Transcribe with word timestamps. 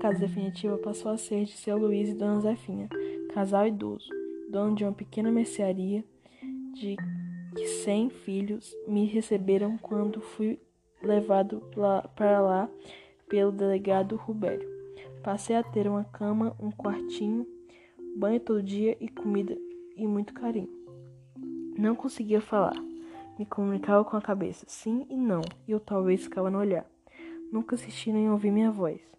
casa 0.00 0.20
definitiva 0.20 0.78
passou 0.78 1.12
a 1.12 1.18
ser 1.18 1.44
de 1.44 1.52
seu 1.52 1.76
Luiz 1.76 2.08
e 2.08 2.14
Dona 2.14 2.40
Zefinha, 2.40 2.88
casal 3.34 3.66
idoso, 3.66 4.08
dono 4.50 4.74
de 4.74 4.82
uma 4.82 4.94
pequena 4.94 5.30
mercearia 5.30 6.02
de 6.72 6.96
que 7.54 7.66
cem 7.66 8.08
filhos 8.08 8.74
me 8.88 9.04
receberam 9.04 9.76
quando 9.76 10.22
fui 10.22 10.58
levado 11.02 11.62
para 12.16 12.40
lá 12.40 12.70
pelo 13.28 13.52
delegado 13.52 14.16
Rubério. 14.16 14.66
Passei 15.22 15.54
a 15.54 15.62
ter 15.62 15.86
uma 15.86 16.04
cama, 16.04 16.56
um 16.58 16.70
quartinho, 16.70 17.46
banho 18.16 18.40
todo 18.40 18.62
dia 18.62 18.96
e 19.00 19.08
comida 19.08 19.54
e 19.94 20.06
muito 20.06 20.32
carinho. 20.32 20.70
Não 21.76 21.94
conseguia 21.94 22.40
falar. 22.40 22.74
Me 23.38 23.44
comunicava 23.44 24.02
com 24.02 24.16
a 24.16 24.22
cabeça, 24.22 24.64
sim 24.66 25.06
e 25.10 25.16
não, 25.16 25.42
e 25.68 25.72
eu 25.72 25.80
talvez 25.80 26.22
ficava 26.22 26.50
no 26.50 26.58
olhar. 26.58 26.86
Nunca 27.52 27.74
assisti 27.74 28.10
nem 28.10 28.30
ouvi 28.30 28.50
minha 28.50 28.70
voz. 28.70 29.10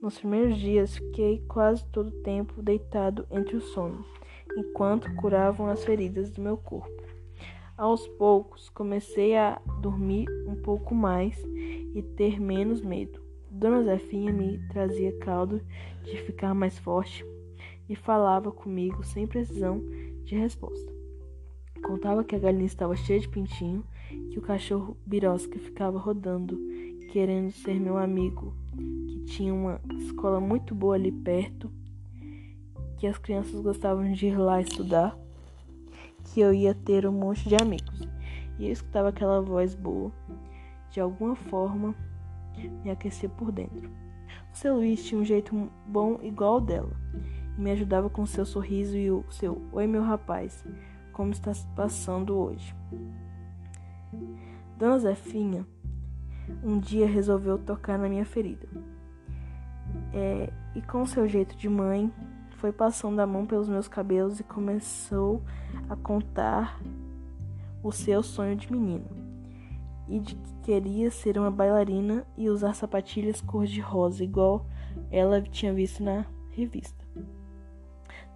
Nos 0.00 0.16
primeiros 0.16 0.56
dias 0.58 0.96
fiquei 0.96 1.42
quase 1.48 1.84
todo 1.86 2.08
o 2.08 2.22
tempo 2.22 2.62
deitado 2.62 3.26
entre 3.32 3.56
o 3.56 3.60
sono, 3.60 4.04
enquanto 4.56 5.12
curavam 5.16 5.66
as 5.66 5.84
feridas 5.84 6.30
do 6.30 6.40
meu 6.40 6.56
corpo. 6.56 7.02
Aos 7.76 8.06
poucos 8.06 8.68
comecei 8.70 9.36
a 9.36 9.60
dormir 9.80 10.28
um 10.46 10.54
pouco 10.54 10.94
mais 10.94 11.36
e 11.94 12.00
ter 12.16 12.40
menos 12.40 12.80
medo. 12.80 13.20
Dona 13.50 13.82
Zefinha 13.82 14.32
me 14.32 14.58
trazia 14.68 15.18
caldo 15.18 15.60
de 16.04 16.16
ficar 16.18 16.54
mais 16.54 16.78
forte 16.78 17.24
e 17.88 17.96
falava 17.96 18.52
comigo 18.52 19.02
sem 19.02 19.26
precisão 19.26 19.82
de 20.22 20.36
resposta. 20.36 20.92
Contava 21.82 22.22
que 22.22 22.36
a 22.36 22.38
galinha 22.38 22.66
estava 22.66 22.94
cheia 22.94 23.18
de 23.18 23.28
pintinho, 23.28 23.84
que 24.30 24.38
o 24.38 24.42
cachorro 24.42 24.96
birosca 25.04 25.58
ficava 25.58 25.98
rodando, 25.98 26.56
querendo 27.10 27.50
ser 27.50 27.80
meu 27.80 27.96
amigo, 27.96 28.54
tinha 29.28 29.52
uma 29.52 29.80
escola 29.98 30.40
muito 30.40 30.74
boa 30.74 30.94
ali 30.94 31.12
perto, 31.12 31.70
que 32.96 33.06
as 33.06 33.18
crianças 33.18 33.60
gostavam 33.60 34.10
de 34.12 34.26
ir 34.26 34.36
lá 34.36 34.60
estudar 34.60 35.16
que 36.24 36.40
eu 36.40 36.52
ia 36.52 36.74
ter 36.74 37.06
um 37.06 37.12
monte 37.12 37.48
de 37.48 37.54
amigos. 37.54 38.08
E 38.58 38.66
eu 38.66 38.72
escutava 38.72 39.08
aquela 39.08 39.40
voz 39.40 39.74
boa, 39.74 40.12
de 40.90 41.00
alguma 41.00 41.36
forma 41.36 41.94
me 42.82 42.90
aquecia 42.90 43.28
por 43.28 43.52
dentro. 43.52 43.88
O 44.52 44.56
seu 44.56 44.74
Luiz 44.74 45.04
tinha 45.04 45.20
um 45.20 45.24
jeito 45.24 45.70
bom 45.86 46.18
igual 46.22 46.54
ao 46.54 46.60
dela, 46.60 46.92
e 47.56 47.60
me 47.60 47.70
ajudava 47.70 48.10
com 48.10 48.26
seu 48.26 48.44
sorriso 48.44 48.96
e 48.96 49.10
o 49.10 49.24
seu 49.30 49.62
Oi, 49.72 49.86
meu 49.86 50.02
rapaz, 50.02 50.64
como 51.12 51.30
está 51.30 51.54
se 51.54 51.66
passando 51.68 52.36
hoje? 52.36 52.74
Dona 54.76 54.98
Zefinha 54.98 55.66
um 56.62 56.78
dia 56.78 57.06
resolveu 57.06 57.58
tocar 57.58 57.98
na 57.98 58.08
minha 58.08 58.24
ferida. 58.24 58.66
É, 60.12 60.50
e 60.74 60.82
com 60.82 61.04
seu 61.04 61.28
jeito 61.28 61.56
de 61.56 61.68
mãe, 61.68 62.12
foi 62.58 62.72
passando 62.72 63.20
a 63.20 63.26
mão 63.26 63.46
pelos 63.46 63.68
meus 63.68 63.86
cabelos 63.86 64.40
e 64.40 64.44
começou 64.44 65.42
a 65.88 65.94
contar 65.94 66.80
o 67.82 67.92
seu 67.92 68.22
sonho 68.22 68.56
de 68.56 68.70
menino 68.70 69.06
e 70.08 70.18
de 70.18 70.34
que 70.34 70.54
queria 70.62 71.10
ser 71.10 71.38
uma 71.38 71.50
bailarina 71.50 72.26
e 72.36 72.48
usar 72.48 72.74
sapatilhas 72.74 73.40
cor-de-rosa, 73.40 74.24
igual 74.24 74.66
ela 75.10 75.40
tinha 75.40 75.72
visto 75.72 76.02
na 76.02 76.24
revista. 76.50 77.04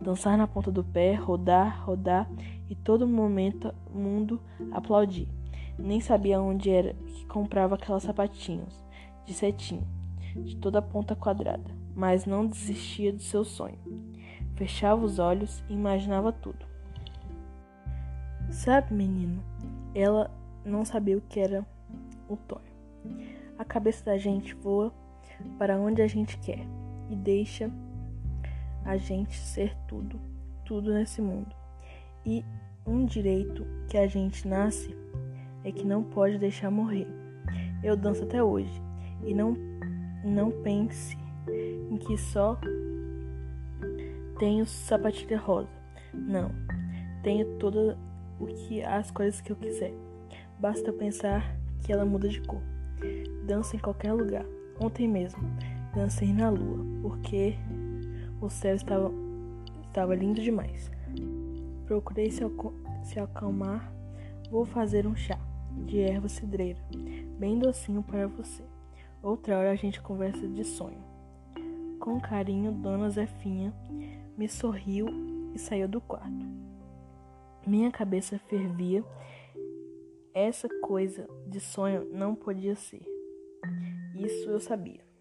Dançar 0.00 0.36
na 0.36 0.46
ponta 0.46 0.70
do 0.70 0.84
pé, 0.84 1.14
rodar, 1.14 1.84
rodar 1.84 2.28
e 2.68 2.74
todo 2.74 3.06
momento 3.06 3.74
mundo 3.92 4.40
aplaudir. 4.72 5.28
Nem 5.78 6.00
sabia 6.00 6.40
onde 6.40 6.70
era 6.70 6.94
que 6.94 7.26
comprava 7.26 7.76
aquelas 7.76 8.02
sapatinhos 8.02 8.84
de 9.24 9.32
cetim, 9.32 9.82
de 10.36 10.56
toda 10.56 10.78
a 10.78 10.82
ponta 10.82 11.14
quadrada, 11.14 11.70
mas 11.94 12.26
não 12.26 12.46
desistia 12.46 13.12
do 13.12 13.22
seu 13.22 13.44
sonho. 13.44 13.78
Fechava 14.56 15.04
os 15.04 15.18
olhos 15.18 15.62
e 15.68 15.74
imaginava 15.74 16.32
tudo. 16.32 16.64
Sabe, 18.50 18.94
menino, 18.94 19.42
ela 19.94 20.30
não 20.64 20.84
sabia 20.84 21.16
o 21.16 21.22
que 21.22 21.40
era 21.40 21.66
o 22.28 22.36
sonho. 22.36 22.72
A 23.58 23.64
cabeça 23.64 24.04
da 24.04 24.18
gente 24.18 24.54
voa 24.54 24.92
para 25.58 25.78
onde 25.78 26.02
a 26.02 26.06
gente 26.06 26.38
quer 26.38 26.64
e 27.10 27.16
deixa 27.16 27.70
a 28.84 28.96
gente 28.96 29.36
ser 29.36 29.76
tudo, 29.86 30.20
tudo 30.64 30.92
nesse 30.92 31.20
mundo. 31.20 31.54
E 32.24 32.44
um 32.86 33.04
direito 33.04 33.64
que 33.88 33.96
a 33.96 34.06
gente 34.06 34.46
nasce 34.46 34.94
é 35.64 35.70
que 35.70 35.84
não 35.84 36.02
pode 36.02 36.38
deixar 36.38 36.70
morrer. 36.70 37.06
Eu 37.82 37.96
danço 37.96 38.24
até 38.24 38.42
hoje 38.42 38.82
e 39.24 39.34
não 39.34 39.56
não 40.24 40.50
pense 40.62 41.16
em 41.90 41.96
que 41.96 42.16
só 42.16 42.58
tenho 44.38 44.66
sapatilha 44.66 45.38
rosa. 45.38 45.68
Não, 46.12 46.50
tenho 47.22 47.58
toda 47.58 47.98
o 48.38 48.46
que 48.46 48.82
as 48.82 49.10
coisas 49.10 49.40
que 49.40 49.52
eu 49.52 49.56
quiser. 49.56 49.92
Basta 50.58 50.92
pensar 50.92 51.56
que 51.82 51.92
ela 51.92 52.04
muda 52.04 52.28
de 52.28 52.40
cor. 52.42 52.62
Dança 53.46 53.76
em 53.76 53.78
qualquer 53.78 54.12
lugar. 54.12 54.44
Ontem 54.80 55.08
mesmo 55.08 55.42
dancei 55.94 56.32
na 56.32 56.48
lua, 56.50 56.84
porque 57.02 57.56
o 58.40 58.48
céu 58.48 58.74
estava 58.74 59.12
estava 59.86 60.14
lindo 60.14 60.40
demais. 60.40 60.90
Procurei 61.86 62.30
se, 62.30 62.42
se 63.04 63.20
acalmar. 63.20 63.92
Vou 64.50 64.64
fazer 64.64 65.06
um 65.06 65.14
chá 65.14 65.38
de 65.86 66.00
erva 66.00 66.28
cidreira, 66.28 66.78
bem 67.38 67.58
docinho 67.58 68.02
para 68.02 68.26
você. 68.26 68.62
Outra 69.22 69.56
hora 69.56 69.70
a 69.70 69.76
gente 69.76 70.02
conversa 70.02 70.48
de 70.48 70.64
sonho. 70.64 71.00
Com 72.00 72.20
carinho, 72.20 72.72
Dona 72.72 73.08
Zefinha 73.08 73.72
me 74.36 74.48
sorriu 74.48 75.06
e 75.54 75.58
saiu 75.58 75.86
do 75.86 76.00
quarto. 76.00 76.44
Minha 77.64 77.92
cabeça 77.92 78.38
fervia. 78.48 79.04
Essa 80.34 80.68
coisa 80.80 81.28
de 81.46 81.60
sonho 81.60 82.04
não 82.12 82.34
podia 82.34 82.74
ser. 82.74 83.06
Isso 84.16 84.50
eu 84.50 84.58
sabia. 84.58 85.11